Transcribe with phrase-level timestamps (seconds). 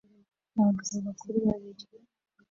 [0.57, 1.85] abagabo bakuru babiri